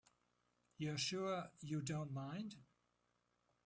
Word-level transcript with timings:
You're 0.79 0.97
sure 0.97 1.51
you 1.59 1.81
don't 1.83 2.11
mind? 2.11 2.55